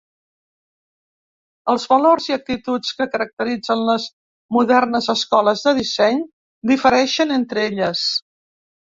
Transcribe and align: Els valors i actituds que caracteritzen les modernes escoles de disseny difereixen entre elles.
Els 1.73 1.83
valors 1.89 2.29
i 2.29 2.33
actituds 2.35 2.95
que 3.01 3.05
caracteritzen 3.15 3.83
les 3.89 4.07
modernes 4.57 5.09
escoles 5.15 5.61
de 5.67 5.73
disseny 5.81 6.23
difereixen 6.73 7.35
entre 7.37 7.63
elles. 7.73 8.07